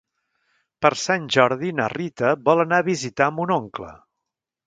Per 0.85 0.89
Sant 1.01 1.27
Jordi 1.35 1.73
na 1.81 1.89
Rita 1.93 2.33
vol 2.49 2.63
anar 2.65 2.81
a 2.83 2.87
visitar 2.89 3.31
mon 3.35 3.57
oncle. 3.59 3.93